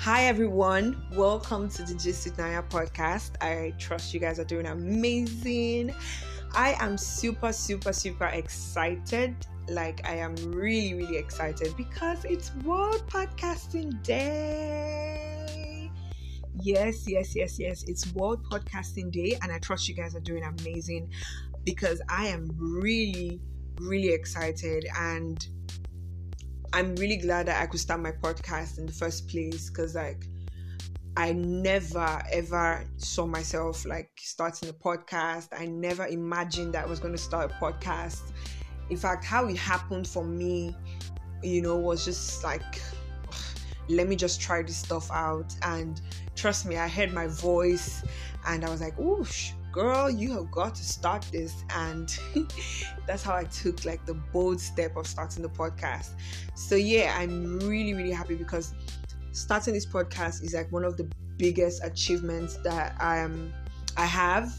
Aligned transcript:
Hi, 0.00 0.24
everyone. 0.24 0.96
Welcome 1.12 1.68
to 1.68 1.82
the 1.82 1.92
Gist 1.92 2.24
with 2.24 2.38
Naya 2.38 2.62
podcast. 2.62 3.32
I 3.42 3.74
trust 3.78 4.14
you 4.14 4.20
guys 4.20 4.38
are 4.38 4.44
doing 4.44 4.64
amazing. 4.64 5.94
I 6.54 6.74
am 6.80 6.96
super, 6.96 7.52
super, 7.52 7.92
super 7.92 8.24
excited. 8.28 9.36
Like, 9.68 10.00
I 10.08 10.14
am 10.16 10.36
really, 10.36 10.94
really 10.94 11.18
excited 11.18 11.76
because 11.76 12.24
it's 12.24 12.50
World 12.64 13.06
Podcasting 13.08 14.02
Day. 14.02 15.90
Yes, 16.62 17.06
yes, 17.06 17.36
yes, 17.36 17.58
yes. 17.58 17.84
It's 17.86 18.10
World 18.14 18.42
Podcasting 18.50 19.10
Day, 19.12 19.36
and 19.42 19.52
I 19.52 19.58
trust 19.58 19.86
you 19.86 19.94
guys 19.94 20.16
are 20.16 20.20
doing 20.20 20.44
amazing 20.44 21.10
because 21.64 22.00
I 22.08 22.28
am 22.28 22.48
really, 22.56 23.38
really 23.78 24.14
excited 24.14 24.86
and 24.96 25.46
I'm 26.72 26.94
really 26.96 27.16
glad 27.16 27.46
that 27.46 27.60
I 27.60 27.66
could 27.66 27.80
start 27.80 28.00
my 28.00 28.12
podcast 28.12 28.78
in 28.78 28.86
the 28.86 28.92
first 28.92 29.28
place 29.28 29.68
because, 29.68 29.96
like, 29.96 30.26
I 31.16 31.32
never 31.32 32.22
ever 32.32 32.84
saw 32.96 33.26
myself 33.26 33.84
like 33.84 34.10
starting 34.18 34.68
a 34.68 34.72
podcast. 34.72 35.48
I 35.52 35.66
never 35.66 36.06
imagined 36.06 36.74
that 36.74 36.84
I 36.84 36.88
was 36.88 37.00
going 37.00 37.12
to 37.12 37.18
start 37.18 37.50
a 37.50 37.54
podcast. 37.54 38.30
In 38.88 38.96
fact, 38.96 39.24
how 39.24 39.46
it 39.46 39.56
happened 39.56 40.06
for 40.06 40.24
me, 40.24 40.76
you 41.42 41.60
know, 41.60 41.76
was 41.76 42.04
just 42.04 42.44
like, 42.44 42.80
let 43.88 44.08
me 44.08 44.14
just 44.14 44.40
try 44.40 44.62
this 44.62 44.76
stuff 44.76 45.10
out. 45.10 45.52
And 45.62 46.00
trust 46.36 46.66
me, 46.66 46.76
I 46.76 46.86
heard 46.86 47.12
my 47.12 47.26
voice 47.26 48.04
and 48.46 48.64
I 48.64 48.70
was 48.70 48.80
like, 48.80 48.96
oosh, 48.96 49.52
girl, 49.72 50.10
you 50.10 50.32
have 50.32 50.50
got 50.50 50.74
to 50.74 50.84
start 50.84 51.22
this. 51.32 51.64
And 51.74 52.16
that's 53.06 53.22
how 53.22 53.34
I 53.34 53.44
took 53.44 53.84
like 53.84 54.04
the 54.06 54.14
bold 54.14 54.60
step 54.60 54.96
of 54.96 55.06
starting 55.06 55.42
the 55.42 55.48
podcast. 55.48 56.10
So, 56.54 56.74
yeah, 56.74 57.16
I'm 57.18 57.58
really, 57.60 57.94
really 57.94 58.12
happy 58.12 58.34
because 58.34 58.74
starting 59.32 59.74
this 59.74 59.86
podcast 59.86 60.42
is 60.42 60.54
like 60.54 60.70
one 60.72 60.84
of 60.84 60.96
the 60.96 61.08
biggest 61.36 61.82
achievements 61.84 62.58
that 62.58 62.94
I 63.00 63.18
am 63.18 63.52
I 63.96 64.04
have 64.04 64.52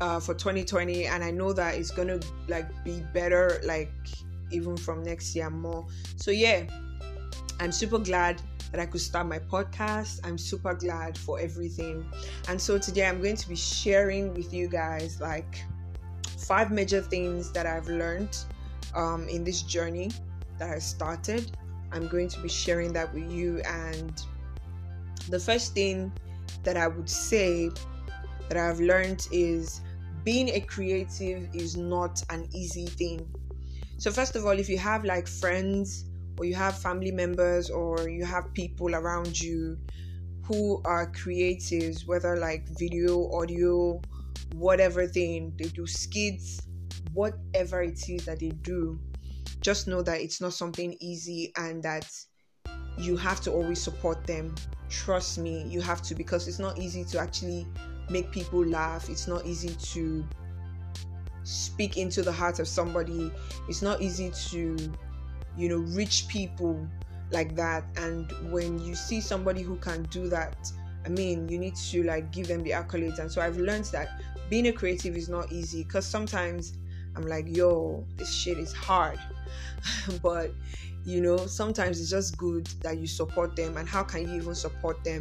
uh, 0.00 0.20
for 0.20 0.34
2020 0.34 1.06
and 1.06 1.22
I 1.24 1.30
know 1.30 1.52
that 1.52 1.74
it's 1.74 1.90
gonna 1.90 2.20
like 2.48 2.66
be 2.84 3.02
better 3.12 3.60
like 3.64 3.90
even 4.50 4.76
from 4.76 5.02
next 5.02 5.34
year 5.34 5.50
more 5.50 5.86
so 6.16 6.30
yeah 6.30 6.64
I'm 7.60 7.72
super 7.72 7.98
glad 7.98 8.42
that 8.72 8.80
I 8.80 8.86
could 8.86 9.00
start 9.00 9.26
my 9.26 9.38
podcast. 9.38 10.20
I'm 10.24 10.38
super 10.38 10.74
glad 10.74 11.16
for 11.18 11.40
everything. 11.40 12.04
And 12.48 12.60
so 12.60 12.78
today 12.78 13.06
I'm 13.06 13.20
going 13.20 13.36
to 13.36 13.48
be 13.48 13.56
sharing 13.56 14.32
with 14.34 14.52
you 14.52 14.68
guys 14.68 15.20
like 15.20 15.62
five 16.38 16.70
major 16.70 17.00
things 17.00 17.52
that 17.52 17.66
I've 17.66 17.88
learned 17.88 18.36
um, 18.94 19.28
in 19.28 19.44
this 19.44 19.62
journey 19.62 20.10
that 20.58 20.70
I 20.70 20.78
started. 20.78 21.50
I'm 21.92 22.06
going 22.08 22.28
to 22.28 22.40
be 22.40 22.48
sharing 22.48 22.92
that 22.92 23.12
with 23.12 23.30
you. 23.30 23.60
And 23.60 24.22
the 25.28 25.40
first 25.40 25.74
thing 25.74 26.12
that 26.62 26.76
I 26.76 26.86
would 26.86 27.08
say 27.08 27.70
that 28.48 28.56
I've 28.56 28.80
learned 28.80 29.26
is 29.32 29.80
being 30.24 30.50
a 30.50 30.60
creative 30.60 31.48
is 31.54 31.76
not 31.76 32.22
an 32.30 32.48
easy 32.52 32.86
thing. 32.86 33.26
So, 33.98 34.10
first 34.10 34.36
of 34.36 34.46
all, 34.46 34.58
if 34.58 34.68
you 34.68 34.78
have 34.78 35.04
like 35.04 35.28
friends 35.28 36.06
or 36.40 36.46
you 36.46 36.54
have 36.54 36.78
family 36.78 37.10
members 37.12 37.68
or 37.68 38.08
you 38.08 38.24
have 38.24 38.50
people 38.54 38.94
around 38.94 39.38
you 39.38 39.76
who 40.44 40.80
are 40.86 41.12
creatives, 41.12 42.06
whether 42.06 42.34
like 42.34 42.66
video, 42.78 43.30
audio, 43.30 44.00
whatever 44.54 45.06
thing, 45.06 45.52
they 45.58 45.68
do 45.68 45.86
skits, 45.86 46.62
whatever 47.12 47.82
it 47.82 48.08
is 48.08 48.24
that 48.24 48.40
they 48.40 48.48
do, 48.48 48.98
just 49.60 49.86
know 49.86 50.00
that 50.00 50.18
it's 50.22 50.40
not 50.40 50.54
something 50.54 50.96
easy 50.98 51.52
and 51.58 51.82
that 51.82 52.10
you 52.96 53.18
have 53.18 53.42
to 53.42 53.52
always 53.52 53.78
support 53.78 54.26
them. 54.26 54.54
Trust 54.88 55.36
me, 55.36 55.64
you 55.68 55.82
have 55.82 56.00
to 56.00 56.14
because 56.14 56.48
it's 56.48 56.58
not 56.58 56.78
easy 56.78 57.04
to 57.04 57.18
actually 57.18 57.66
make 58.08 58.30
people 58.30 58.64
laugh. 58.64 59.10
It's 59.10 59.28
not 59.28 59.44
easy 59.44 59.74
to 59.92 60.26
speak 61.42 61.98
into 61.98 62.22
the 62.22 62.32
heart 62.32 62.60
of 62.60 62.66
somebody. 62.66 63.30
It's 63.68 63.82
not 63.82 64.00
easy 64.00 64.30
to 64.48 64.90
you 65.60 65.68
know, 65.68 65.76
rich 65.94 66.26
people 66.28 66.88
like 67.30 67.54
that. 67.54 67.84
And 67.96 68.32
when 68.50 68.78
you 68.80 68.94
see 68.94 69.20
somebody 69.20 69.60
who 69.60 69.76
can 69.76 70.04
do 70.04 70.28
that, 70.28 70.72
I 71.04 71.10
mean, 71.10 71.48
you 71.48 71.58
need 71.58 71.76
to 71.76 72.02
like 72.02 72.32
give 72.32 72.48
them 72.48 72.62
the 72.62 72.70
accolades. 72.70 73.18
And 73.18 73.30
so 73.30 73.42
I've 73.42 73.58
learned 73.58 73.84
that 73.86 74.20
being 74.48 74.68
a 74.68 74.72
creative 74.72 75.16
is 75.16 75.28
not 75.28 75.52
easy 75.52 75.84
because 75.84 76.06
sometimes 76.06 76.72
I'm 77.14 77.26
like, 77.26 77.44
yo, 77.46 78.06
this 78.16 78.32
shit 78.32 78.58
is 78.58 78.72
hard. 78.72 79.18
but 80.22 80.52
you 81.04 81.20
know, 81.20 81.36
sometimes 81.38 82.00
it's 82.00 82.10
just 82.10 82.38
good 82.38 82.66
that 82.82 82.98
you 82.98 83.06
support 83.06 83.54
them. 83.54 83.76
And 83.76 83.86
how 83.88 84.02
can 84.02 84.28
you 84.28 84.36
even 84.36 84.54
support 84.54 85.02
them? 85.04 85.20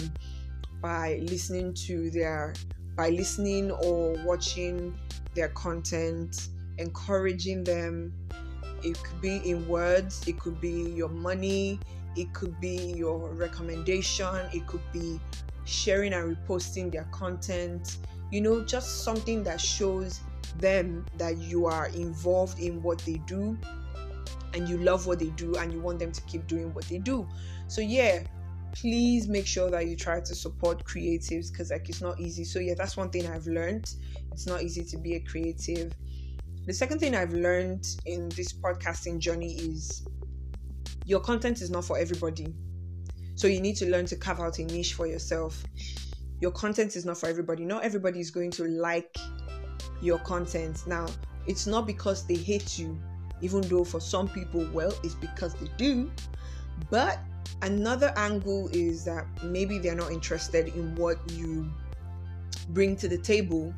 By 0.82 1.20
listening 1.24 1.74
to 1.86 2.10
their 2.10 2.54
by 2.96 3.10
listening 3.10 3.72
or 3.72 4.14
watching 4.26 4.98
their 5.36 5.50
content, 5.50 6.48
encouraging 6.78 7.66
them, 7.66 8.14
it 8.84 9.02
could 9.04 9.22
be 9.22 9.38
in 9.50 9.68
words, 9.68 10.28
it 10.28 10.40
could 10.40 10.60
be 10.60 10.92
your 10.92 11.10
money, 11.10 11.80
it 12.16 12.34
could 12.34 12.60
be 12.60 12.94
your 12.96 13.30
recommendation, 13.30 14.36
it 14.54 14.66
could 14.68 14.82
be 14.92 15.20
sharing 15.66 16.14
and 16.14 16.36
reposting 16.36 16.92
their 16.92 17.08
content. 17.12 17.98
You 18.32 18.42
know, 18.42 18.62
just 18.64 19.04
something 19.04 19.44
that 19.44 19.60
shows 19.60 20.22
them 20.58 21.06
that 21.18 21.38
you 21.38 21.66
are 21.66 21.88
involved 21.88 22.60
in 22.60 22.82
what 22.82 23.00
they 23.00 23.22
do 23.26 23.58
and 24.54 24.68
you 24.68 24.78
love 24.78 25.08
what 25.08 25.20
they 25.20 25.30
do 25.30 25.56
and 25.56 25.72
you 25.72 25.80
want 25.80 26.00
them 26.00 26.12
to 26.12 26.22
keep 26.22 26.48
doing 26.48 26.74
what 26.74 26.86
they 26.86 26.98
do. 26.98 27.28
So, 27.68 27.82
yeah, 27.82 28.24
please 28.72 29.28
make 29.28 29.48
sure 29.48 29.70
that 29.70 29.88
you 29.88 29.96
try 29.96 30.20
to 30.20 30.36
support 30.36 30.84
creatives 30.84 31.52
because 31.52 31.72
like 31.72 31.90
it's 31.90 32.02
not 32.02 32.20
easy 32.20 32.44
so 32.44 32.60
yeah 32.60 32.74
that's 32.76 32.96
one 32.96 33.10
thing 33.10 33.26
i've 33.28 33.48
learned 33.48 33.96
it's 34.32 34.46
not 34.46 34.62
easy 34.62 34.84
to 34.84 34.98
be 34.98 35.16
a 35.16 35.20
creative 35.20 35.92
the 36.66 36.74
second 36.74 37.00
thing 37.00 37.16
I've 37.16 37.34
learned 37.34 37.86
in 38.06 38.30
this 38.30 38.54
podcasting 38.54 39.20
journey 39.20 39.54
is 39.54 40.06
your 41.06 41.20
content 41.20 41.62
is 41.62 41.70
not 41.72 41.86
for 41.86 41.98
everybody. 41.98 42.54
So 43.36 43.48
you 43.48 43.62
need 43.62 43.76
to 43.78 43.90
learn 43.90 44.06
to 44.08 44.16
carve 44.16 44.40
out 44.40 44.60
a 44.60 44.64
niche 44.64 44.94
for 44.94 45.08
yourself. 45.08 45.64
Your 46.42 46.52
content 46.52 46.96
is 46.96 47.06
not 47.06 47.18
for 47.18 47.28
everybody. 47.28 47.66
Not 47.66 47.84
everybody 47.84 48.20
is 48.20 48.30
going 48.32 48.52
to 48.52 48.66
like 48.66 49.18
your 50.02 50.20
content. 50.20 50.86
Now, 50.86 51.08
it's 51.48 51.66
not 51.66 51.88
because 51.88 52.28
they 52.28 52.36
hate 52.36 52.78
you, 52.78 53.00
even 53.42 53.62
though 53.62 53.84
for 53.84 54.00
some 54.00 54.28
people, 54.28 54.68
well, 54.74 54.94
it's 55.04 55.16
because 55.16 55.56
they 55.56 55.70
do. 55.78 56.12
But 56.90 57.20
another 57.62 58.14
angle 58.16 58.70
is 58.72 59.04
that 59.06 59.26
maybe 59.44 59.80
they're 59.80 59.96
not 59.96 60.12
interested 60.12 60.68
in 60.68 60.96
what 60.96 61.18
you 61.32 61.72
bring 62.70 62.96
to 62.98 63.08
the 63.08 63.18
table 63.18 63.74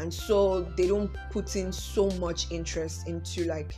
and 0.00 0.12
so 0.12 0.62
they 0.76 0.86
don't 0.86 1.14
put 1.30 1.56
in 1.56 1.72
so 1.72 2.10
much 2.12 2.50
interest 2.50 3.06
into 3.06 3.44
like 3.44 3.74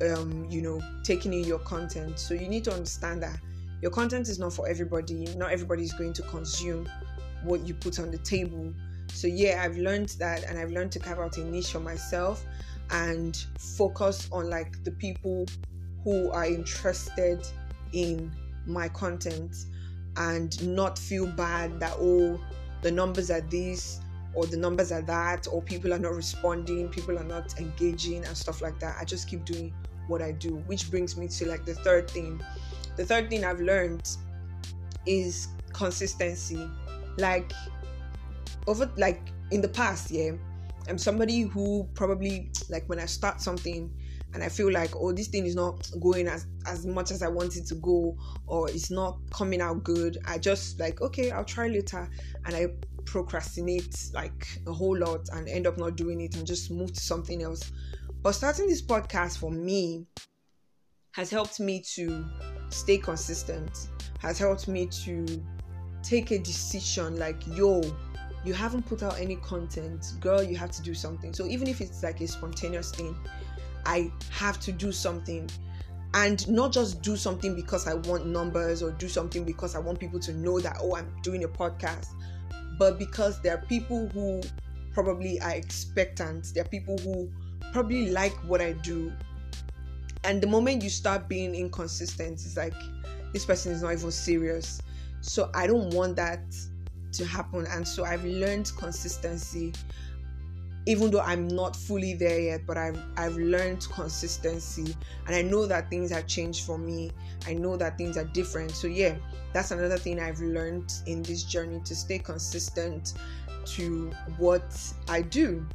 um 0.00 0.46
you 0.48 0.62
know 0.62 0.80
taking 1.02 1.32
in 1.32 1.44
your 1.44 1.58
content. 1.60 2.18
So 2.18 2.34
you 2.34 2.48
need 2.48 2.64
to 2.64 2.72
understand 2.72 3.22
that 3.22 3.38
your 3.82 3.90
content 3.90 4.28
is 4.28 4.38
not 4.38 4.52
for 4.52 4.68
everybody. 4.68 5.26
Not 5.36 5.50
everybody 5.50 5.82
is 5.82 5.92
going 5.92 6.12
to 6.14 6.22
consume 6.22 6.88
what 7.42 7.66
you 7.66 7.74
put 7.74 7.98
on 7.98 8.10
the 8.10 8.18
table. 8.18 8.72
So 9.12 9.26
yeah 9.26 9.62
i've 9.64 9.76
learned 9.76 10.10
that 10.20 10.44
and 10.44 10.58
i've 10.58 10.70
learned 10.70 10.92
to 10.92 10.98
carve 10.98 11.18
out 11.18 11.36
a 11.36 11.44
niche 11.44 11.72
for 11.72 11.80
myself 11.80 12.44
and 12.90 13.36
focus 13.58 14.28
on 14.32 14.48
like 14.48 14.82
the 14.84 14.92
people 14.92 15.46
who 16.04 16.30
are 16.30 16.46
interested 16.46 17.44
in 17.92 18.32
my 18.66 18.88
content 18.88 19.54
and 20.16 20.62
not 20.66 20.98
feel 20.98 21.26
bad 21.26 21.78
that 21.80 21.94
oh 21.98 22.40
the 22.82 22.90
numbers 22.90 23.30
are 23.30 23.40
these 23.42 24.00
or 24.34 24.46
the 24.46 24.56
numbers 24.56 24.92
are 24.92 25.02
that 25.02 25.46
or 25.50 25.60
people 25.62 25.92
are 25.92 25.98
not 25.98 26.14
responding 26.14 26.88
people 26.88 27.18
are 27.18 27.24
not 27.24 27.58
engaging 27.58 28.24
and 28.24 28.36
stuff 28.36 28.62
like 28.62 28.78
that 28.78 28.96
i 29.00 29.04
just 29.04 29.28
keep 29.28 29.44
doing 29.44 29.72
what 30.06 30.22
i 30.22 30.30
do 30.32 30.56
which 30.66 30.90
brings 30.90 31.16
me 31.16 31.28
to 31.28 31.46
like 31.48 31.64
the 31.64 31.74
third 31.74 32.10
thing. 32.10 32.40
The 32.96 33.04
third 33.04 33.30
thing 33.30 33.44
i've 33.44 33.60
learned 33.60 34.16
is 35.06 35.48
consistency. 35.72 36.68
Like 37.16 37.52
over 38.66 38.90
like 38.96 39.32
in 39.50 39.60
the 39.60 39.68
past 39.68 40.10
yeah 40.10 40.32
i'm 40.88 40.98
somebody 40.98 41.42
who 41.42 41.88
probably 41.94 42.50
like 42.68 42.88
when 42.88 43.00
i 43.00 43.06
start 43.06 43.40
something 43.40 43.90
and 44.32 44.42
I 44.42 44.48
feel 44.48 44.70
like 44.72 44.94
oh 44.96 45.12
this 45.12 45.28
thing 45.28 45.44
is 45.44 45.54
not 45.54 45.90
going 46.00 46.28
as 46.28 46.46
as 46.66 46.86
much 46.86 47.10
as 47.10 47.22
I 47.22 47.28
want 47.28 47.56
it 47.56 47.66
to 47.66 47.74
go 47.76 48.16
or 48.46 48.68
it's 48.70 48.90
not 48.90 49.18
coming 49.32 49.60
out 49.60 49.82
good 49.82 50.18
I 50.24 50.38
just 50.38 50.78
like 50.78 51.00
okay 51.00 51.30
I'll 51.30 51.44
try 51.44 51.66
later. 51.66 52.08
And 52.44 52.54
I 52.54 52.68
procrastinate 53.10 54.10
like 54.14 54.46
a 54.66 54.72
whole 54.72 54.96
lot 54.96 55.28
and 55.32 55.48
end 55.48 55.66
up 55.66 55.76
not 55.78 55.96
doing 55.96 56.20
it 56.20 56.36
and 56.36 56.46
just 56.46 56.70
move 56.70 56.92
to 56.92 57.00
something 57.00 57.42
else. 57.42 57.72
But 58.22 58.32
starting 58.32 58.68
this 58.68 58.82
podcast 58.82 59.38
for 59.38 59.50
me 59.50 60.06
has 61.12 61.30
helped 61.30 61.58
me 61.58 61.82
to 61.94 62.24
stay 62.68 62.98
consistent, 62.98 63.88
has 64.20 64.38
helped 64.38 64.68
me 64.68 64.86
to 65.04 65.26
take 66.02 66.30
a 66.30 66.38
decision 66.38 67.18
like, 67.18 67.42
yo, 67.56 67.82
you 68.44 68.54
haven't 68.54 68.86
put 68.86 69.02
out 69.02 69.18
any 69.18 69.36
content, 69.36 70.06
girl, 70.20 70.42
you 70.42 70.56
have 70.56 70.70
to 70.70 70.82
do 70.82 70.94
something. 70.94 71.34
So 71.34 71.46
even 71.46 71.66
if 71.66 71.80
it's 71.80 72.02
like 72.02 72.20
a 72.20 72.28
spontaneous 72.28 72.92
thing, 72.92 73.16
I 73.84 74.12
have 74.30 74.60
to 74.60 74.72
do 74.72 74.92
something. 74.92 75.50
and 76.14 76.48
not 76.48 76.72
just 76.72 77.02
do 77.02 77.16
something 77.16 77.54
because 77.54 77.86
I 77.86 77.94
want 77.94 78.26
numbers 78.26 78.82
or 78.82 78.90
do 78.92 79.08
something 79.08 79.44
because 79.44 79.76
I 79.76 79.78
want 79.78 80.00
people 80.00 80.18
to 80.20 80.32
know 80.32 80.58
that, 80.60 80.78
oh, 80.80 80.96
I'm 80.96 81.08
doing 81.22 81.44
a 81.44 81.48
podcast, 81.48 82.08
but 82.80 82.98
because 82.98 83.38
there 83.42 83.54
are 83.54 83.66
people 83.66 84.08
who 84.08 84.40
probably 84.94 85.38
are 85.42 85.50
expectant, 85.50 86.50
there 86.54 86.64
are 86.64 86.68
people 86.68 86.96
who 86.96 87.30
probably 87.72 88.10
like 88.10 88.32
what 88.48 88.62
I 88.62 88.72
do. 88.72 89.12
And 90.24 90.42
the 90.42 90.46
moment 90.46 90.82
you 90.82 90.88
start 90.88 91.28
being 91.28 91.54
inconsistent, 91.54 92.32
it's 92.32 92.56
like 92.56 92.72
this 93.34 93.44
person 93.44 93.72
is 93.72 93.82
not 93.82 93.92
even 93.92 94.10
serious. 94.10 94.80
So 95.20 95.50
I 95.54 95.66
don't 95.66 95.92
want 95.92 96.16
that 96.16 96.40
to 97.12 97.26
happen. 97.26 97.66
And 97.68 97.86
so 97.86 98.04
I've 98.04 98.24
learned 98.24 98.72
consistency 98.78 99.74
even 100.86 101.10
though 101.10 101.20
I'm 101.20 101.46
not 101.46 101.76
fully 101.76 102.14
there 102.14 102.40
yet, 102.40 102.66
but 102.66 102.76
I've 102.76 102.98
I've 103.16 103.36
learned 103.36 103.86
consistency 103.92 104.96
and 105.26 105.36
I 105.36 105.42
know 105.42 105.66
that 105.66 105.90
things 105.90 106.10
have 106.10 106.26
changed 106.26 106.64
for 106.64 106.78
me. 106.78 107.10
I 107.46 107.54
know 107.54 107.76
that 107.76 107.98
things 107.98 108.16
are 108.16 108.24
different. 108.24 108.70
So 108.72 108.86
yeah, 108.86 109.16
that's 109.52 109.70
another 109.70 109.98
thing 109.98 110.20
I've 110.20 110.40
learned 110.40 110.92
in 111.06 111.22
this 111.22 111.42
journey 111.42 111.80
to 111.84 111.94
stay 111.94 112.18
consistent 112.18 113.14
to 113.66 114.10
what 114.38 114.74
I 115.08 115.22
do. 115.22 115.66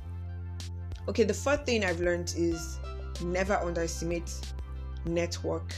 Okay, 1.07 1.23
the 1.23 1.33
fourth 1.33 1.65
thing 1.65 1.85
I've 1.85 1.99
learned 1.99 2.33
is 2.35 2.79
never 3.21 3.55
underestimate 3.55 4.33
network. 5.05 5.73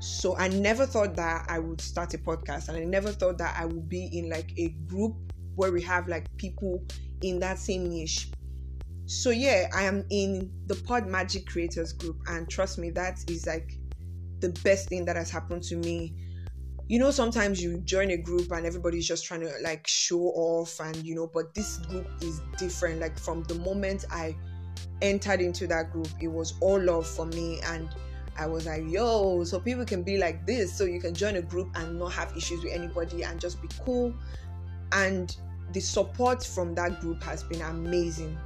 So 0.00 0.36
I 0.36 0.48
never 0.48 0.86
thought 0.86 1.14
that 1.16 1.46
I 1.48 1.58
would 1.58 1.80
start 1.80 2.14
a 2.14 2.18
podcast 2.18 2.68
and 2.68 2.76
I 2.76 2.84
never 2.84 3.10
thought 3.10 3.38
that 3.38 3.56
I 3.58 3.66
would 3.66 3.88
be 3.88 4.06
in 4.06 4.28
like 4.28 4.52
a 4.56 4.70
group 4.86 5.14
where 5.54 5.72
we 5.72 5.82
have 5.82 6.08
like 6.08 6.24
people 6.36 6.82
in 7.22 7.40
that 7.40 7.58
same 7.58 7.88
niche 7.88 8.30
so 9.10 9.30
yeah 9.30 9.68
i 9.74 9.82
am 9.82 10.04
in 10.10 10.50
the 10.66 10.74
pod 10.86 11.06
magic 11.06 11.46
creators 11.46 11.94
group 11.94 12.18
and 12.26 12.48
trust 12.48 12.78
me 12.78 12.90
that 12.90 13.18
is 13.28 13.46
like 13.46 13.78
the 14.40 14.50
best 14.64 14.88
thing 14.88 15.04
that 15.04 15.16
has 15.16 15.30
happened 15.30 15.62
to 15.64 15.76
me. 15.76 16.14
You 16.88 16.98
know 16.98 17.10
sometimes 17.10 17.62
you 17.62 17.80
join 17.80 18.10
a 18.10 18.16
group 18.16 18.50
and 18.50 18.64
everybody's 18.64 19.06
just 19.06 19.26
trying 19.26 19.40
to 19.40 19.52
like 19.62 19.86
show 19.86 20.20
off 20.20 20.80
and 20.80 20.96
you 21.04 21.14
know 21.14 21.26
but 21.32 21.54
this 21.54 21.78
group 21.78 22.06
is 22.22 22.40
different. 22.56 23.00
Like 23.00 23.18
from 23.18 23.42
the 23.44 23.54
moment 23.56 24.04
i 24.10 24.34
entered 25.02 25.40
into 25.40 25.66
that 25.66 25.92
group 25.92 26.08
it 26.20 26.28
was 26.28 26.54
all 26.60 26.80
love 26.80 27.06
for 27.06 27.26
me 27.26 27.60
and 27.66 27.88
i 28.36 28.46
was 28.46 28.66
like 28.66 28.82
yo 28.88 29.44
so 29.44 29.60
people 29.60 29.84
can 29.84 30.02
be 30.02 30.16
like 30.16 30.46
this. 30.46 30.72
So 30.72 30.84
you 30.84 31.00
can 31.00 31.14
join 31.14 31.36
a 31.36 31.42
group 31.42 31.68
and 31.74 31.98
not 31.98 32.12
have 32.12 32.34
issues 32.36 32.62
with 32.62 32.72
anybody 32.72 33.22
and 33.22 33.38
just 33.38 33.60
be 33.60 33.68
cool. 33.84 34.14
And 34.92 35.36
the 35.72 35.80
support 35.80 36.42
from 36.42 36.74
that 36.76 37.00
group 37.00 37.22
has 37.24 37.42
been 37.42 37.60
amazing 37.60 38.38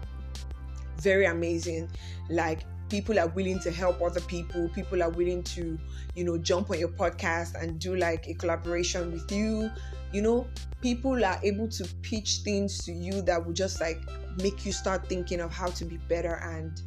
very 1.00 1.27
amazing. 1.27 1.89
Like 2.29 2.65
people 2.89 3.19
are 3.19 3.29
willing 3.29 3.59
to 3.61 3.71
help 3.71 4.03
other 4.03 4.21
people. 4.21 4.69
People 4.69 5.03
are 5.03 5.09
willing 5.09 5.43
to, 5.44 5.79
you 6.15 6.25
know, 6.25 6.37
jump 6.37 6.71
on 6.71 6.79
your 6.79 6.91
podcast 6.91 7.61
and 7.61 7.79
do 7.79 7.97
like 7.97 8.29
a 8.29 8.35
collaboration 8.35 9.11
with 9.11 9.33
you. 9.33 9.71
You 10.12 10.21
know, 10.21 10.47
people 10.83 11.25
are 11.25 11.41
able 11.43 11.69
to 11.69 11.89
pitch 12.03 12.41
things 12.44 12.85
to 12.85 12.93
you 12.93 13.23
that 13.23 13.47
will 13.47 13.55
just 13.55 13.81
like 13.81 13.99
make 14.43 14.67
you 14.67 14.73
start 14.73 15.09
thinking 15.09 15.41
of 15.41 15.50
how 15.50 15.69
to 15.69 15.87
be 15.87 15.97
better. 15.97 16.35
And 16.35 16.81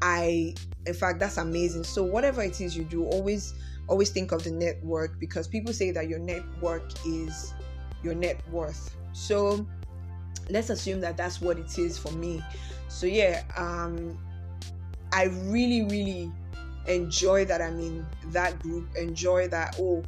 I, 0.00 0.54
in 0.86 0.94
fact, 0.94 1.18
that's 1.18 1.38
amazing. 1.38 1.82
So 1.82 2.04
whatever 2.04 2.42
it 2.42 2.60
is 2.60 2.76
you 2.76 2.84
do, 2.84 3.04
always, 3.06 3.54
always 3.88 4.10
think 4.10 4.30
of 4.30 4.44
the 4.44 4.52
network 4.52 5.18
because 5.18 5.48
people 5.48 5.72
say 5.72 5.90
that 5.90 6.08
your 6.08 6.20
network 6.20 6.92
is 7.04 7.52
your 8.04 8.14
net 8.14 8.40
worth. 8.52 8.94
So 9.12 9.66
let's 10.48 10.70
assume 10.70 11.00
that 11.00 11.16
that's 11.16 11.40
what 11.40 11.58
it 11.58 11.78
is 11.78 11.98
for 11.98 12.12
me. 12.12 12.42
So 12.88 13.06
yeah 13.06 13.42
um 13.56 14.18
i 15.12 15.24
really 15.44 15.82
really 15.84 16.32
enjoy 16.86 17.44
that 17.44 17.60
i'm 17.60 17.78
in 17.80 18.06
that 18.26 18.58
group 18.60 18.88
enjoy 18.96 19.48
that 19.48 19.76
oh 19.80 20.02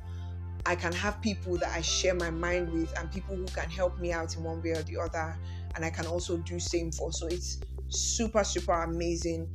i 0.66 0.74
can 0.74 0.92
have 0.92 1.20
people 1.22 1.56
that 1.56 1.70
i 1.76 1.80
share 1.80 2.14
my 2.14 2.30
mind 2.30 2.70
with 2.72 2.96
and 2.98 3.10
people 3.10 3.34
who 3.34 3.44
can 3.46 3.68
help 3.70 3.98
me 3.98 4.12
out 4.12 4.36
in 4.36 4.42
one 4.42 4.62
way 4.62 4.70
or 4.70 4.82
the 4.82 4.96
other 4.96 5.36
and 5.74 5.84
i 5.84 5.90
can 5.90 6.06
also 6.06 6.36
do 6.38 6.58
same 6.58 6.90
for. 6.90 7.12
So 7.12 7.26
it's 7.26 7.60
super 7.88 8.44
super 8.44 8.82
amazing. 8.82 9.48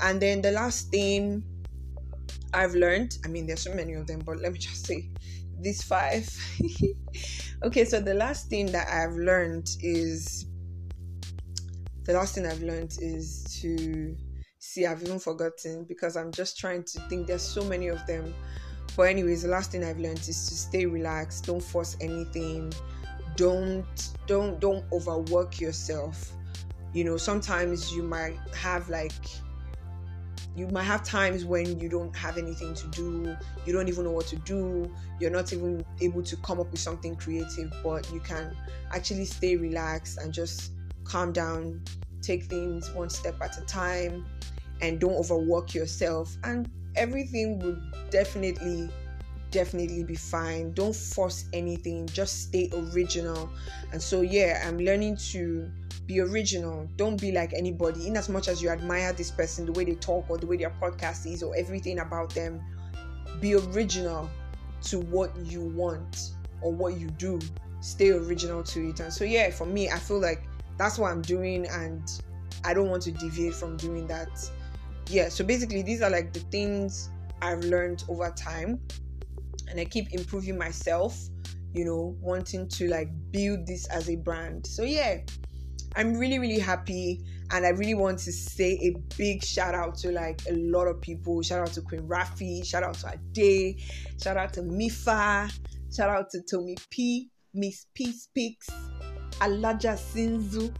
And 0.00 0.20
then 0.20 0.40
the 0.42 0.50
last 0.50 0.90
thing 0.90 1.44
i've 2.54 2.74
learned 2.74 3.18
i 3.24 3.28
mean 3.28 3.46
there's 3.46 3.62
so 3.62 3.74
many 3.74 3.94
of 3.94 4.06
them 4.06 4.20
but 4.20 4.38
let 4.38 4.52
me 4.52 4.58
just 4.58 4.86
say 4.86 5.10
these 5.60 5.82
five 5.82 6.28
okay 7.62 7.84
so 7.84 8.00
the 8.00 8.14
last 8.14 8.48
thing 8.48 8.66
that 8.66 8.88
i've 8.88 9.16
learned 9.16 9.68
is 9.82 10.46
the 12.06 12.12
last 12.12 12.36
thing 12.36 12.46
I've 12.46 12.62
learned 12.62 12.96
is 13.00 13.42
to 13.60 14.16
see, 14.60 14.86
I've 14.86 15.02
even 15.02 15.18
forgotten 15.18 15.84
because 15.84 16.16
I'm 16.16 16.30
just 16.30 16.56
trying 16.56 16.84
to 16.84 17.00
think. 17.08 17.26
There's 17.26 17.42
so 17.42 17.64
many 17.64 17.88
of 17.88 18.06
them. 18.06 18.32
But, 18.96 19.08
anyways, 19.08 19.42
the 19.42 19.48
last 19.48 19.72
thing 19.72 19.82
I've 19.82 19.98
learned 19.98 20.20
is 20.20 20.48
to 20.48 20.54
stay 20.54 20.86
relaxed, 20.86 21.46
don't 21.46 21.62
force 21.62 21.96
anything, 22.00 22.72
don't 23.34 23.84
don't 24.26 24.60
don't 24.60 24.84
overwork 24.92 25.60
yourself. 25.60 26.32
You 26.94 27.04
know, 27.04 27.16
sometimes 27.16 27.92
you 27.92 28.04
might 28.04 28.38
have 28.54 28.88
like 28.88 29.12
you 30.56 30.66
might 30.68 30.84
have 30.84 31.04
times 31.04 31.44
when 31.44 31.78
you 31.78 31.88
don't 31.88 32.16
have 32.16 32.38
anything 32.38 32.74
to 32.74 32.86
do, 32.88 33.36
you 33.66 33.72
don't 33.72 33.88
even 33.88 34.04
know 34.04 34.10
what 34.10 34.26
to 34.28 34.36
do, 34.36 34.90
you're 35.20 35.30
not 35.30 35.52
even 35.52 35.84
able 36.00 36.22
to 36.22 36.36
come 36.38 36.58
up 36.58 36.70
with 36.70 36.80
something 36.80 37.14
creative, 37.14 37.72
but 37.84 38.10
you 38.10 38.20
can 38.20 38.56
actually 38.90 39.26
stay 39.26 39.56
relaxed 39.56 40.18
and 40.18 40.32
just 40.32 40.72
calm 41.04 41.30
down, 41.30 41.82
take 42.22 42.44
things 42.44 42.90
one 42.92 43.10
step 43.10 43.36
at 43.42 43.58
a 43.58 43.60
time, 43.66 44.24
and 44.80 44.98
don't 44.98 45.14
overwork 45.14 45.74
yourself. 45.74 46.34
And 46.42 46.68
everything 46.96 47.58
would 47.58 48.10
definitely, 48.10 48.88
definitely 49.56 50.04
be 50.04 50.14
fine. 50.14 50.70
Don't 50.74 50.94
force 50.94 51.46
anything, 51.54 52.06
just 52.08 52.42
stay 52.42 52.70
original. 52.74 53.48
And 53.90 54.02
so, 54.02 54.20
yeah, 54.20 54.62
I'm 54.68 54.76
learning 54.76 55.16
to 55.32 55.70
be 56.04 56.20
original. 56.20 56.86
Don't 56.96 57.18
be 57.18 57.32
like 57.32 57.54
anybody. 57.54 58.06
In 58.06 58.18
as 58.18 58.28
much 58.28 58.48
as 58.48 58.62
you 58.62 58.68
admire 58.68 59.14
this 59.14 59.30
person, 59.30 59.64
the 59.64 59.72
way 59.72 59.84
they 59.84 59.94
talk, 59.94 60.26
or 60.28 60.36
the 60.36 60.46
way 60.46 60.58
their 60.58 60.74
podcast 60.78 61.24
is, 61.32 61.42
or 61.42 61.56
everything 61.56 62.00
about 62.00 62.34
them, 62.34 62.60
be 63.40 63.54
original 63.54 64.28
to 64.82 65.00
what 65.00 65.34
you 65.38 65.62
want 65.62 66.32
or 66.60 66.70
what 66.70 66.98
you 66.98 67.08
do. 67.12 67.40
Stay 67.80 68.10
original 68.10 68.62
to 68.62 68.90
it. 68.90 69.00
And 69.00 69.10
so, 69.10 69.24
yeah, 69.24 69.50
for 69.50 69.64
me, 69.64 69.88
I 69.88 69.98
feel 69.98 70.20
like 70.20 70.42
that's 70.76 70.98
what 70.98 71.10
I'm 71.10 71.22
doing, 71.22 71.66
and 71.68 72.02
I 72.62 72.74
don't 72.74 72.90
want 72.90 73.02
to 73.04 73.10
deviate 73.10 73.54
from 73.54 73.78
doing 73.78 74.06
that. 74.08 74.28
Yeah, 75.08 75.30
so 75.30 75.44
basically, 75.44 75.80
these 75.80 76.02
are 76.02 76.10
like 76.10 76.34
the 76.34 76.40
things 76.40 77.08
I've 77.40 77.60
learned 77.60 78.04
over 78.10 78.30
time, 78.36 78.80
and 79.68 79.78
I 79.80 79.84
keep 79.84 80.12
improving 80.12 80.58
myself, 80.58 81.18
you 81.72 81.84
know, 81.84 82.16
wanting 82.20 82.68
to 82.68 82.88
like 82.88 83.08
build 83.30 83.66
this 83.66 83.86
as 83.88 84.08
a 84.08 84.16
brand. 84.16 84.66
So, 84.66 84.82
yeah, 84.82 85.18
I'm 85.94 86.14
really, 86.14 86.38
really 86.38 86.58
happy, 86.58 87.22
and 87.50 87.64
I 87.64 87.70
really 87.70 87.94
want 87.94 88.18
to 88.20 88.32
say 88.32 88.78
a 88.82 88.94
big 89.16 89.42
shout 89.42 89.74
out 89.74 89.96
to 89.98 90.12
like 90.12 90.42
a 90.48 90.52
lot 90.52 90.86
of 90.86 91.00
people. 91.00 91.40
Shout 91.42 91.60
out 91.60 91.72
to 91.74 91.80
Queen 91.80 92.02
Rafi, 92.02 92.64
shout 92.64 92.82
out 92.82 92.94
to 92.96 93.14
Ade, 93.14 93.80
shout 94.22 94.36
out 94.36 94.52
to 94.54 94.62
Mifa, 94.62 95.50
shout 95.94 96.10
out 96.10 96.28
to 96.30 96.42
Tommy 96.42 96.76
P, 96.90 97.30
Miss 97.54 97.86
P 97.94 98.12
Speaks, 98.12 98.68
Alaja 99.40 99.96
Sinzu. 99.96 100.72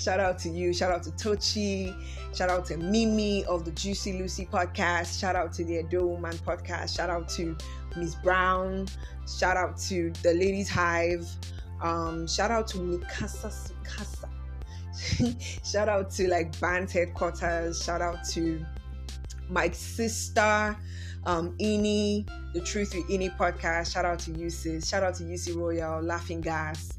shout 0.00 0.20
out 0.20 0.38
to 0.40 0.48
you. 0.48 0.72
Shout 0.72 0.92
out 0.92 1.02
to 1.04 1.10
Tochi. 1.12 1.94
Shout 2.34 2.48
out 2.48 2.64
to 2.66 2.76
Mimi 2.76 3.44
of 3.46 3.64
the 3.64 3.72
Juicy 3.72 4.18
Lucy 4.18 4.46
podcast. 4.46 5.18
Shout 5.20 5.36
out 5.36 5.52
to 5.54 5.64
the 5.64 5.80
Edo 5.80 6.06
Woman 6.06 6.32
podcast. 6.38 6.96
Shout 6.96 7.10
out 7.10 7.28
to 7.30 7.56
Miss 7.96 8.14
Brown. 8.14 8.86
Shout 9.26 9.56
out 9.56 9.76
to 9.88 10.12
the 10.22 10.34
Ladies 10.34 10.68
Hive. 10.68 11.28
Um, 11.82 12.26
shout 12.28 12.50
out 12.50 12.68
to 12.68 12.78
Mikasa 12.78 13.52
Sukasa. 13.52 14.28
shout 15.64 15.88
out 15.88 16.10
to 16.12 16.28
like 16.28 16.58
band 16.60 16.90
headquarters. 16.90 17.82
Shout 17.82 18.00
out 18.00 18.24
to 18.30 18.64
my 19.48 19.68
sister, 19.70 20.76
um, 21.26 21.56
Ini, 21.58 22.26
the 22.54 22.60
Truth 22.60 22.94
with 22.94 23.08
Ini 23.08 23.36
podcast. 23.36 23.92
Shout 23.92 24.04
out 24.04 24.20
to 24.20 24.30
UC. 24.30 24.88
Shout 24.88 25.02
out 25.02 25.14
to 25.16 25.24
UC 25.24 25.56
Royal, 25.56 26.00
Laughing 26.02 26.40
Gas. 26.40 26.92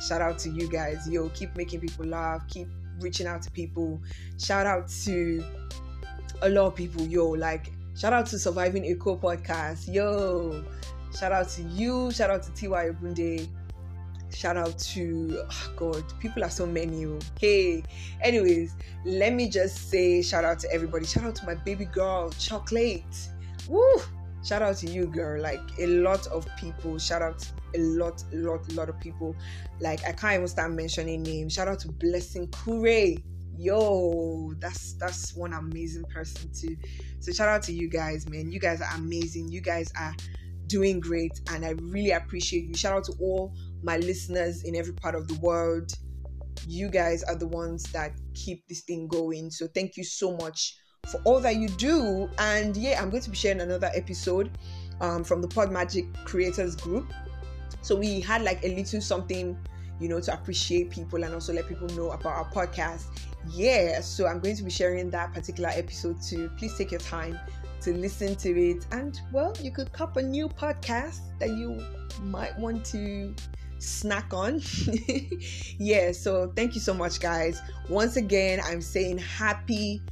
Shout 0.00 0.20
out 0.20 0.38
to 0.40 0.50
you 0.50 0.68
guys. 0.68 1.08
Yo, 1.08 1.28
keep 1.30 1.54
making 1.56 1.80
people 1.80 2.06
laugh. 2.06 2.46
Keep 2.48 2.68
reaching 3.00 3.26
out 3.26 3.42
to 3.42 3.50
people. 3.50 4.00
Shout 4.38 4.66
out 4.66 4.88
to 5.04 5.44
a 6.42 6.48
lot 6.48 6.66
of 6.66 6.74
people. 6.74 7.06
Yo, 7.06 7.28
like 7.28 7.72
shout 7.96 8.12
out 8.12 8.26
to 8.26 8.38
Surviving 8.38 8.84
Eco 8.84 9.16
podcast. 9.16 9.92
Yo, 9.92 10.64
shout 11.16 11.32
out 11.32 11.48
to 11.50 11.62
you. 11.62 12.10
Shout 12.12 12.30
out 12.30 12.42
to 12.44 12.52
T.Y. 12.52 12.90
Obunde. 12.90 13.48
Shout 14.32 14.56
out 14.56 14.78
to 14.78 15.42
oh 15.50 15.72
God, 15.76 16.04
people 16.20 16.44
are 16.44 16.50
so 16.50 16.64
many. 16.64 17.18
Hey, 17.40 17.82
anyways, 18.22 18.74
let 19.04 19.34
me 19.34 19.48
just 19.48 19.90
say 19.90 20.22
shout 20.22 20.44
out 20.44 20.60
to 20.60 20.72
everybody. 20.72 21.04
Shout 21.04 21.24
out 21.24 21.34
to 21.36 21.46
my 21.46 21.54
baby 21.54 21.84
girl, 21.84 22.30
Chocolate. 22.38 23.28
Woo! 23.68 24.00
Shout 24.42 24.62
out 24.62 24.76
to 24.78 24.90
you, 24.90 25.06
girl. 25.06 25.40
Like 25.40 25.60
a 25.78 25.86
lot 25.86 26.26
of 26.28 26.46
people. 26.56 26.98
Shout 26.98 27.22
out 27.22 27.46
a 27.74 27.78
lot, 27.78 28.24
lot, 28.32 28.70
a 28.70 28.74
lot 28.74 28.88
of 28.88 28.98
people. 29.00 29.36
Like 29.80 30.04
I 30.04 30.12
can't 30.12 30.34
even 30.34 30.48
start 30.48 30.72
mentioning 30.72 31.22
names. 31.22 31.52
Shout 31.52 31.68
out 31.68 31.80
to 31.80 31.92
Blessing 31.92 32.48
Kure. 32.48 33.16
yo, 33.56 34.54
that's 34.58 34.94
that's 34.94 35.34
one 35.34 35.52
amazing 35.52 36.04
person 36.04 36.50
too. 36.52 36.76
So 37.20 37.32
shout 37.32 37.48
out 37.48 37.62
to 37.64 37.72
you 37.72 37.88
guys, 37.88 38.28
man. 38.28 38.50
You 38.50 38.58
guys 38.58 38.80
are 38.80 38.94
amazing. 38.96 39.48
You 39.48 39.60
guys 39.60 39.92
are 39.98 40.14
doing 40.66 41.00
great, 41.00 41.38
and 41.50 41.64
I 41.64 41.70
really 41.82 42.12
appreciate 42.12 42.64
you. 42.64 42.74
Shout 42.74 42.94
out 42.94 43.04
to 43.04 43.12
all 43.20 43.54
my 43.82 43.98
listeners 43.98 44.62
in 44.62 44.74
every 44.74 44.94
part 44.94 45.14
of 45.14 45.28
the 45.28 45.34
world. 45.40 45.92
You 46.66 46.88
guys 46.88 47.22
are 47.24 47.36
the 47.36 47.46
ones 47.46 47.84
that 47.92 48.12
keep 48.34 48.66
this 48.68 48.80
thing 48.82 49.06
going. 49.08 49.50
So 49.50 49.66
thank 49.66 49.96
you 49.96 50.04
so 50.04 50.36
much 50.36 50.76
for 51.10 51.20
all 51.24 51.40
that 51.40 51.56
you 51.56 51.68
do. 51.68 52.30
And 52.38 52.76
yeah, 52.76 53.00
I'm 53.00 53.10
going 53.10 53.22
to 53.22 53.30
be 53.30 53.36
sharing 53.36 53.60
another 53.60 53.90
episode 53.94 54.50
um, 55.00 55.24
from 55.24 55.42
the 55.42 55.48
Pod 55.48 55.72
Magic 55.72 56.12
Creators 56.24 56.76
Group. 56.76 57.12
So 57.82 57.96
we 57.96 58.20
had 58.20 58.42
like 58.42 58.62
a 58.64 58.74
little 58.74 59.00
something, 59.00 59.58
you 59.98 60.08
know, 60.08 60.20
to 60.20 60.32
appreciate 60.32 60.90
people 60.90 61.24
and 61.24 61.34
also 61.34 61.52
let 61.52 61.66
people 61.66 61.88
know 61.88 62.10
about 62.10 62.34
our 62.34 62.50
podcast. 62.50 63.06
Yeah, 63.48 64.00
so 64.02 64.26
I'm 64.26 64.40
going 64.40 64.56
to 64.56 64.62
be 64.62 64.70
sharing 64.70 65.10
that 65.10 65.32
particular 65.32 65.70
episode 65.70 66.20
too. 66.22 66.50
Please 66.58 66.76
take 66.76 66.90
your 66.90 67.00
time 67.00 67.38
to 67.82 67.94
listen 67.94 68.36
to 68.36 68.50
it. 68.50 68.86
And 68.92 69.18
well, 69.32 69.54
you 69.60 69.70
could 69.70 69.92
cop 69.92 70.16
a 70.16 70.22
new 70.22 70.48
podcast 70.48 71.20
that 71.38 71.48
you 71.48 71.82
might 72.22 72.56
want 72.58 72.84
to 72.86 73.34
snack 73.78 74.34
on. 74.34 74.60
yeah, 75.78 76.12
so 76.12 76.52
thank 76.54 76.74
you 76.74 76.80
so 76.80 76.92
much, 76.92 77.20
guys. 77.20 77.62
Once 77.88 78.16
again, 78.16 78.60
I'm 78.62 78.82
saying 78.82 79.18
happy 79.18 80.02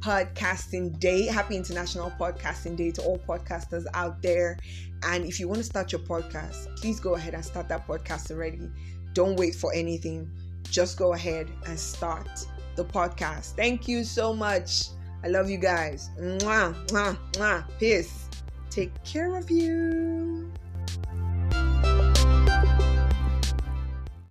podcasting 0.00 0.98
day. 0.98 1.26
Happy 1.26 1.56
International 1.56 2.10
Podcasting 2.18 2.76
Day 2.76 2.90
to 2.92 3.02
all 3.02 3.18
podcasters 3.18 3.84
out 3.94 4.22
there. 4.22 4.58
And 5.04 5.24
if 5.24 5.38
you 5.38 5.48
want 5.48 5.58
to 5.58 5.64
start 5.64 5.92
your 5.92 6.00
podcast, 6.00 6.74
please 6.80 7.00
go 7.00 7.14
ahead 7.14 7.34
and 7.34 7.44
start 7.44 7.68
that 7.68 7.86
podcast 7.86 8.30
already. 8.30 8.70
Don't 9.12 9.36
wait 9.36 9.54
for 9.54 9.72
anything. 9.74 10.30
Just 10.64 10.98
go 10.98 11.12
ahead 11.12 11.48
and 11.66 11.78
start 11.78 12.46
the 12.76 12.84
podcast. 12.84 13.56
Thank 13.56 13.88
you 13.88 14.04
so 14.04 14.34
much. 14.34 14.88
I 15.22 15.28
love 15.28 15.50
you 15.50 15.58
guys. 15.58 16.10
Mwah, 16.18 16.74
mwah, 16.88 17.18
mwah. 17.32 17.64
Peace. 17.78 18.28
Take 18.70 18.92
care 19.04 19.36
of 19.36 19.50
you. 19.50 20.39